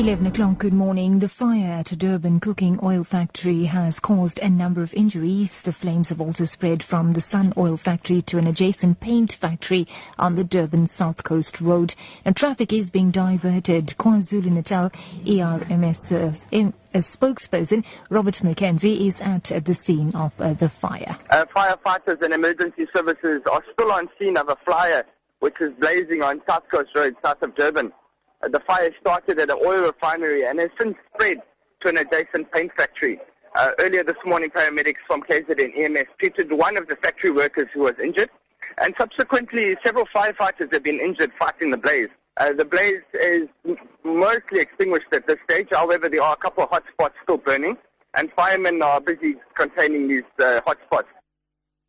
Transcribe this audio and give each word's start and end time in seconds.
11 0.00 0.28
o'clock, 0.28 0.56
good 0.56 0.72
morning. 0.72 1.18
The 1.18 1.28
fire 1.28 1.72
at 1.72 1.92
a 1.92 1.96
Durban 1.96 2.40
cooking 2.40 2.80
oil 2.82 3.04
factory 3.04 3.64
has 3.64 4.00
caused 4.00 4.38
a 4.38 4.48
number 4.48 4.82
of 4.82 4.94
injuries. 4.94 5.60
The 5.60 5.74
flames 5.74 6.08
have 6.08 6.22
also 6.22 6.46
spread 6.46 6.82
from 6.82 7.12
the 7.12 7.20
Sun 7.20 7.52
Oil 7.58 7.76
factory 7.76 8.22
to 8.22 8.38
an 8.38 8.46
adjacent 8.46 9.00
paint 9.00 9.34
factory 9.34 9.86
on 10.18 10.36
the 10.36 10.42
Durban 10.42 10.86
South 10.86 11.22
Coast 11.22 11.60
Road. 11.60 11.94
And 12.24 12.34
traffic 12.34 12.72
is 12.72 12.88
being 12.88 13.10
diverted. 13.10 13.88
KwaZulu-Natal 13.98 14.90
EMS 15.26 16.12
uh, 16.12 16.32
a 16.94 16.98
spokesperson, 16.98 17.84
Robert 18.08 18.36
McKenzie, 18.36 19.06
is 19.06 19.20
at 19.20 19.66
the 19.66 19.74
scene 19.74 20.14
of 20.14 20.40
uh, 20.40 20.54
the 20.54 20.70
fire. 20.70 21.18
Uh, 21.28 21.44
firefighters 21.54 22.22
and 22.22 22.32
emergency 22.32 22.86
services 22.96 23.42
are 23.52 23.62
still 23.74 23.92
on 23.92 24.08
scene 24.18 24.38
of 24.38 24.48
a 24.48 24.56
flyer 24.64 25.04
which 25.40 25.60
is 25.60 25.72
blazing 25.78 26.22
on 26.22 26.40
South 26.48 26.64
Coast 26.70 26.90
Road, 26.94 27.16
south 27.22 27.42
of 27.42 27.54
Durban. 27.54 27.92
The 28.48 28.60
fire 28.60 28.90
started 29.00 29.38
at 29.38 29.50
an 29.50 29.58
oil 29.62 29.86
refinery 29.86 30.46
and 30.46 30.58
has 30.60 30.70
since 30.80 30.96
spread 31.14 31.42
to 31.82 31.88
an 31.88 31.98
adjacent 31.98 32.50
paint 32.52 32.72
factory. 32.76 33.20
Uh, 33.54 33.72
earlier 33.78 34.02
this 34.02 34.16
morning, 34.24 34.48
paramedics 34.48 35.02
from 35.06 35.22
KZN 35.22 35.76
EMS 35.76 36.06
treated 36.18 36.52
one 36.52 36.76
of 36.76 36.88
the 36.88 36.96
factory 36.96 37.30
workers 37.30 37.66
who 37.74 37.80
was 37.80 37.94
injured, 38.02 38.30
and 38.78 38.94
subsequently, 38.96 39.76
several 39.84 40.06
firefighters 40.06 40.72
have 40.72 40.82
been 40.82 41.00
injured 41.00 41.32
fighting 41.38 41.70
the 41.70 41.76
blaze. 41.76 42.08
Uh, 42.38 42.52
the 42.52 42.64
blaze 42.64 43.02
is 43.12 43.48
mostly 44.04 44.60
extinguished 44.60 45.12
at 45.12 45.26
this 45.26 45.36
stage. 45.50 45.68
However, 45.72 46.08
there 46.08 46.22
are 46.22 46.32
a 46.32 46.36
couple 46.36 46.64
of 46.64 46.70
hot 46.70 46.84
spots 46.92 47.14
still 47.24 47.38
burning, 47.38 47.76
and 48.14 48.32
firemen 48.32 48.80
are 48.82 49.00
busy 49.00 49.34
containing 49.54 50.08
these 50.08 50.22
uh, 50.38 50.60
hot 50.64 50.78
spots. 50.86 51.08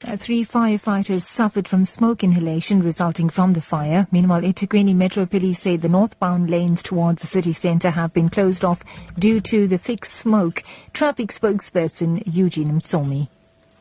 Three 0.00 0.44
firefighters 0.44 1.22
suffered 1.22 1.66
from 1.66 1.84
smoke 1.84 2.22
inhalation 2.22 2.84
resulting 2.84 3.28
from 3.28 3.54
the 3.54 3.60
fire. 3.60 4.06
Meanwhile, 4.12 4.42
eThekwini 4.42 4.94
Metro 4.94 5.26
Police 5.26 5.60
say 5.60 5.76
the 5.76 5.88
northbound 5.88 6.48
lanes 6.48 6.84
towards 6.84 7.20
the 7.20 7.26
city 7.26 7.52
centre 7.52 7.90
have 7.90 8.12
been 8.12 8.30
closed 8.30 8.64
off 8.64 8.84
due 9.18 9.40
to 9.40 9.66
the 9.66 9.76
thick 9.76 10.04
smoke. 10.04 10.62
Traffic 10.92 11.30
spokesperson 11.30 12.22
Eugene 12.32 12.78
Msomi. 12.78 13.26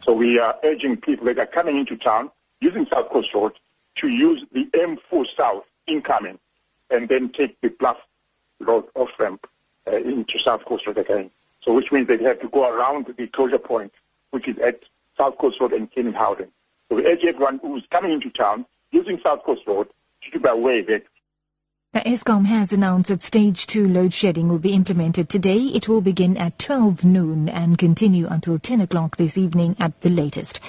So 0.03 0.13
we 0.13 0.39
are 0.39 0.57
urging 0.63 0.97
people 0.97 1.27
that 1.27 1.37
are 1.37 1.45
coming 1.45 1.77
into 1.77 1.95
town 1.95 2.31
using 2.61 2.87
South 2.87 3.09
Coast 3.09 3.31
Road 3.35 3.53
to 3.97 4.07
use 4.07 4.43
the 4.51 4.65
M4 4.73 5.27
South 5.37 5.65
incoming 5.85 6.39
and 6.89 7.07
then 7.07 7.29
take 7.29 7.61
the 7.61 7.69
Bluff 7.69 7.97
Road 8.59 8.85
off 8.95 9.11
ramp 9.19 9.45
uh, 9.85 9.97
into 9.97 10.39
South 10.39 10.65
Coast 10.65 10.87
Road 10.87 10.97
again. 10.97 11.29
So 11.61 11.73
which 11.73 11.91
means 11.91 12.07
they 12.07 12.17
have 12.23 12.41
to 12.41 12.49
go 12.49 12.67
around 12.67 13.05
the 13.15 13.27
closure 13.27 13.59
point, 13.59 13.93
which 14.31 14.47
is 14.47 14.57
at 14.57 14.81
South 15.17 15.37
Coast 15.37 15.59
Road 15.59 15.73
and 15.73 15.91
Kenny 15.91 16.11
Howden. 16.11 16.49
So 16.89 16.97
we 16.97 17.05
urge 17.05 17.23
everyone 17.25 17.59
who's 17.61 17.85
coming 17.91 18.11
into 18.11 18.29
town 18.29 18.65
using 18.91 19.19
South 19.23 19.43
Coast 19.43 19.61
Road 19.67 19.87
to 20.23 20.31
keep 20.31 20.45
away 20.45 20.81
that 20.81 21.03
Eskom 21.95 22.45
has 22.45 22.73
announced 22.73 23.07
that 23.09 23.21
stage 23.21 23.65
2 23.65 23.87
load 23.87 24.13
shedding 24.13 24.49
will 24.49 24.59
be 24.59 24.73
implemented 24.73 25.29
today. 25.29 25.57
It 25.57 25.87
will 25.87 26.01
begin 26.01 26.35
at 26.37 26.59
12 26.59 27.05
noon 27.05 27.47
and 27.47 27.77
continue 27.77 28.27
until 28.27 28.59
10 28.59 28.81
o'clock 28.81 29.15
this 29.15 29.37
evening 29.37 29.75
at 29.79 30.01
the 30.01 30.09
latest. 30.09 30.59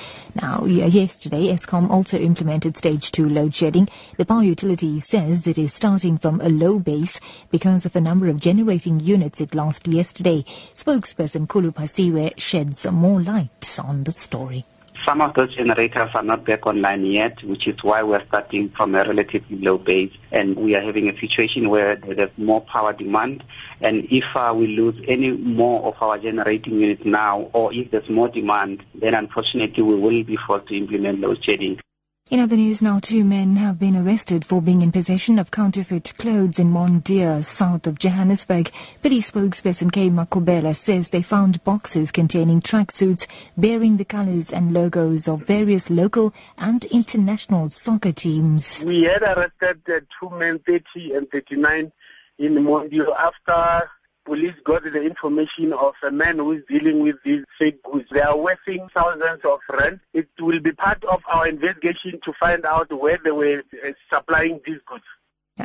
Now, 0.41 0.64
yesterday, 0.64 1.48
Eskom 1.48 1.91
also 1.91 2.19
implemented 2.19 2.77
stage 2.77 3.10
2 3.10 3.28
load 3.28 3.55
shedding. 3.55 3.88
The 4.16 4.25
power 4.25 4.44
utility 4.44 5.00
says 5.00 5.47
it 5.47 5.58
is 5.58 5.75
starting 5.75 6.19
from 6.19 6.41
a 6.41 6.48
low 6.48 6.78
base 6.78 7.20
because 7.50 7.84
of 7.84 7.92
the 7.92 8.00
number 8.00 8.28
of 8.28 8.41
generating 8.41 9.00
units 9.00 9.41
it 9.41 9.56
lost 9.56 9.88
yesterday. 9.88 10.44
Spokesperson 10.72 11.47
Khulu 11.48 11.75
Phasiwe 11.75 12.38
sheds 12.38 12.86
more 12.91 13.20
light 13.20 13.78
on 13.82 14.05
the 14.05 14.12
story. 14.12 14.64
Some 15.04 15.20
of 15.20 15.34
those 15.34 15.54
generators 15.54 16.10
are 16.14 16.22
not 16.22 16.44
back 16.44 16.66
online 16.66 17.06
yet, 17.06 17.42
which 17.44 17.66
is 17.66 17.82
why 17.82 18.02
we're 18.02 18.24
starting 18.27 18.68
from 18.70 18.94
a 18.94 19.04
relatively 19.04 19.58
low 19.58 19.78
base. 19.78 20.12
And 20.32 20.56
we 20.56 20.74
are 20.74 20.80
having 20.80 21.08
a 21.08 21.18
situation 21.18 21.70
where 21.70 21.96
there's 21.96 22.36
more 22.36 22.60
power 22.62 22.92
demand. 22.92 23.44
And 23.80 24.06
if 24.10 24.24
uh, 24.36 24.52
we 24.56 24.76
lose 24.76 25.00
any 25.06 25.32
more 25.32 25.84
of 25.84 26.02
our 26.02 26.19
generating 26.19 26.80
units 26.80 27.04
now, 27.04 27.48
or 27.53 27.72
if 27.72 27.91
there's 27.91 28.09
more 28.09 28.28
demand, 28.28 28.84
then 28.94 29.14
unfortunately 29.14 29.82
we 29.82 29.94
will 29.94 30.25
be 30.25 30.36
forced 30.36 30.66
to 30.69 30.76
implement 30.76 31.20
load 31.20 31.42
shedding. 31.42 31.80
In 32.31 32.41
other 32.41 32.56
news 32.56 32.83
now, 32.83 33.00
two 33.00 33.25
men 33.25 33.56
have 33.56 33.78
been 33.78 33.97
arrested 33.97 34.44
for 34.44 34.61
being 34.61 34.83
in 34.83 34.93
possession 34.93 35.39
of 35.39 35.50
counterfeit 35.50 36.12
clothes 36.19 36.59
in 36.59 36.71
Mondeor, 36.71 37.43
south 37.43 37.87
of 37.87 37.99
Johannesburg. 37.99 38.71
Police 39.00 39.31
spokesperson 39.31 39.91
Kay 39.91 40.11
Makhubela 40.11 40.77
says 40.77 41.09
they 41.09 41.22
found 41.22 41.65
boxes 41.65 42.12
containing 42.12 42.61
tracksuits 42.61 43.27
bearing 43.56 43.97
the 43.97 44.05
colors 44.05 44.53
and 44.53 44.75
logos 44.75 45.27
of 45.27 45.47
various 45.47 45.89
local 45.89 46.34
and 46.59 46.84
international 46.87 47.71
soccer 47.71 48.12
teams. 48.12 48.84
We 48.84 49.05
had 49.05 49.22
arrested 49.22 49.81
uh, 49.89 50.00
two 50.21 50.28
men, 50.37 50.59
30 50.66 51.15
and 51.15 51.31
39, 51.31 51.91
in 52.41 52.55
Mondeor 52.56 53.16
after 53.16 53.89
police 54.28 54.55
got 54.62 54.83
the 54.83 55.03
information 55.03 55.72
of 55.72 55.94
a 56.03 56.11
man 56.11 56.37
who 56.37 56.53
is 56.53 56.62
dealing 56.69 57.03
with 57.03 57.16
these 57.25 57.44
fake 57.59 57.83
goods. 57.83 58.06
They 58.12 58.21
are 58.21 58.37
worthing 58.37 58.87
thousands 58.94 59.41
of 59.43 59.61
rand. 59.72 60.00
It 60.12 60.28
will 60.39 60.61
be 60.61 60.72
part 60.72 61.03
of 61.05 61.22
our 61.33 61.49
investigation 61.49 62.21
to 62.25 62.33
find 62.39 62.66
out 62.66 62.93
where 62.93 63.19
they 63.25 63.31
were 63.31 63.62
uh, 63.83 63.93
supplying 64.12 64.61
these 64.66 64.81
goods. 64.87 65.05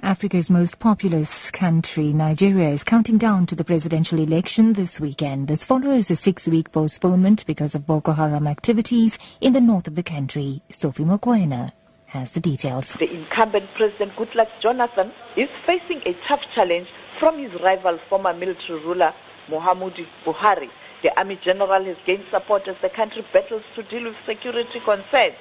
Africa's 0.02 0.50
most 0.50 0.80
populous 0.80 1.52
country, 1.52 2.14
Nigeria, 2.14 2.70
is 2.70 2.86
counting 2.86 3.18
down 3.18 3.46
to 3.48 3.56
the 3.56 3.66
presidential 3.66 4.18
election 4.18 4.74
this 4.74 4.98
weekend. 4.98 5.50
This 5.50 5.66
follows 5.66 6.10
a 6.10 6.16
six-week 6.16 6.72
postponement 6.72 7.46
because 7.46 7.76
of 7.76 7.86
Boko 7.86 8.14
Haram 8.14 8.48
activities 8.48 9.20
in 9.42 9.52
the 9.52 9.62
north 9.62 9.88
of 9.88 9.96
the 9.96 10.04
country. 10.04 10.64
Sophie 10.70 11.04
Mokoena 11.04 11.74
has 12.06 12.32
the 12.32 12.40
details. 12.40 12.94
The 12.94 13.12
incumbent 13.12 13.70
President 13.76 14.14
Goodluck 14.16 14.50
Jonathan 14.62 15.12
is 15.36 15.50
facing 15.66 16.02
a 16.06 16.18
tough 16.28 16.42
challenge 16.56 16.88
from 17.24 17.40
his 17.40 17.54
rival, 17.62 17.98
former 18.10 18.34
military 18.34 18.84
ruler 18.84 19.14
Muhammadu 19.48 20.06
Buhari. 20.26 20.70
The 21.04 21.18
army 21.18 21.40
general 21.42 21.82
has 21.86 21.96
gained 22.06 22.26
support 22.30 22.68
as 22.68 22.76
the 22.82 22.90
country 22.90 23.26
battles 23.32 23.64
to 23.76 23.84
deal 23.84 24.04
with 24.04 24.16
security 24.26 24.82
concerns. 24.84 25.36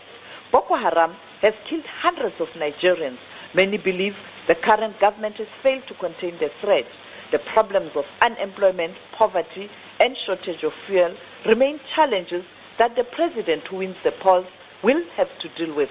Boko 0.52 0.76
Haram 0.76 1.16
has 1.40 1.54
killed 1.68 1.84
hundreds 2.00 2.40
of 2.40 2.46
Nigerians. 2.50 3.18
Many 3.52 3.78
believe 3.78 4.14
the 4.46 4.54
current 4.54 5.00
government 5.00 5.38
has 5.38 5.48
failed 5.60 5.82
to 5.88 5.94
contain 5.94 6.38
the 6.38 6.52
threat. 6.60 6.86
The 7.32 7.40
problems 7.40 7.90
of 7.96 8.04
unemployment, 8.20 8.94
poverty, 9.18 9.68
and 9.98 10.16
shortage 10.24 10.62
of 10.62 10.72
fuel 10.86 11.16
remain 11.46 11.80
challenges 11.96 12.44
that 12.78 12.94
the 12.94 13.02
president 13.02 13.66
who 13.66 13.78
wins 13.78 13.96
the 14.04 14.12
polls 14.12 14.46
will 14.84 15.02
have 15.16 15.36
to 15.40 15.48
deal 15.56 15.74
with. 15.74 15.90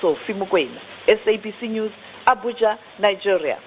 Sophie 0.00 0.34
Mokoena, 0.34 0.80
SABC 1.06 1.70
News, 1.70 1.92
Abuja, 2.26 2.76
Nigeria. 2.98 3.60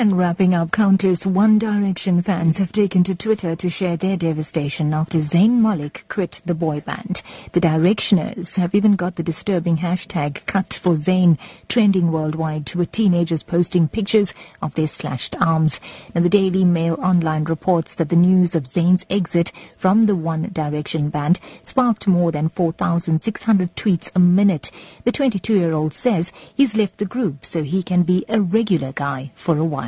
And 0.00 0.16
wrapping 0.16 0.54
up, 0.54 0.70
countless 0.70 1.26
One 1.26 1.58
Direction 1.58 2.22
fans 2.22 2.58
have 2.58 2.70
taken 2.70 3.02
to 3.02 3.16
Twitter 3.16 3.56
to 3.56 3.68
share 3.68 3.96
their 3.96 4.16
devastation 4.16 4.94
after 4.94 5.18
Zayn 5.18 5.58
Malik 5.58 6.04
quit 6.06 6.40
the 6.46 6.54
boy 6.54 6.80
band. 6.80 7.20
The 7.50 7.60
Directioners 7.60 8.54
have 8.58 8.76
even 8.76 8.94
got 8.94 9.16
the 9.16 9.24
disturbing 9.24 9.78
hashtag 9.78 10.46
cut 10.46 10.72
for 10.72 10.92
Zayn 10.92 11.36
trending 11.68 12.12
worldwide 12.12 12.72
with 12.76 12.92
teenagers 12.92 13.42
posting 13.42 13.88
pictures 13.88 14.34
of 14.62 14.76
their 14.76 14.86
slashed 14.86 15.34
arms. 15.40 15.80
And 16.14 16.24
the 16.24 16.28
Daily 16.28 16.64
Mail 16.64 16.94
online 17.02 17.42
reports 17.42 17.96
that 17.96 18.08
the 18.08 18.14
news 18.14 18.54
of 18.54 18.68
Zayn's 18.68 19.04
exit 19.10 19.50
from 19.76 20.06
the 20.06 20.14
One 20.14 20.42
Direction 20.52 21.08
band 21.08 21.40
sparked 21.64 22.06
more 22.06 22.30
than 22.30 22.50
4,600 22.50 23.74
tweets 23.74 24.12
a 24.14 24.20
minute. 24.20 24.70
The 25.02 25.10
22-year-old 25.10 25.92
says 25.92 26.32
he's 26.54 26.76
left 26.76 26.98
the 26.98 27.04
group 27.04 27.44
so 27.44 27.64
he 27.64 27.82
can 27.82 28.04
be 28.04 28.24
a 28.28 28.40
regular 28.40 28.92
guy 28.92 29.32
for 29.34 29.58
a 29.58 29.64
while. 29.64 29.87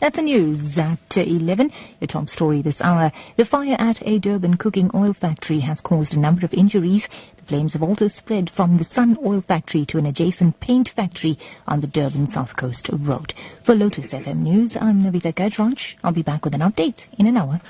That's 0.00 0.16
the 0.16 0.22
news 0.22 0.78
at 0.78 1.18
uh, 1.18 1.20
11. 1.20 1.72
The 2.00 2.06
top 2.06 2.28
story 2.28 2.62
this 2.62 2.80
hour. 2.80 3.12
The 3.36 3.44
fire 3.44 3.76
at 3.78 4.06
a 4.06 4.18
Durban 4.18 4.56
cooking 4.56 4.90
oil 4.94 5.12
factory 5.12 5.60
has 5.60 5.80
caused 5.80 6.14
a 6.14 6.18
number 6.18 6.46
of 6.46 6.54
injuries. 6.54 7.08
The 7.36 7.44
flames 7.44 7.74
have 7.74 7.82
also 7.82 8.08
spread 8.08 8.48
from 8.48 8.78
the 8.78 8.84
Sun 8.84 9.18
Oil 9.24 9.40
factory 9.40 9.84
to 9.86 9.98
an 9.98 10.06
adjacent 10.06 10.60
paint 10.60 10.88
factory 10.88 11.38
on 11.68 11.80
the 11.80 11.86
Durban 11.86 12.26
South 12.26 12.56
Coast 12.56 12.88
Road. 12.90 13.34
For 13.62 13.74
Lotus 13.74 14.14
FM 14.14 14.38
News, 14.38 14.76
I'm 14.76 15.02
Navitha 15.02 15.34
Gajraj. 15.34 15.96
I'll 16.02 16.12
be 16.12 16.22
back 16.22 16.44
with 16.44 16.54
an 16.54 16.62
update 16.62 17.06
in 17.18 17.26
an 17.26 17.36
hour. 17.36 17.60